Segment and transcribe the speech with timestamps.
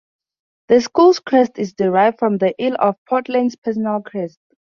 [0.69, 4.39] The school's crest is derived from the Earl of Portland's personal crest.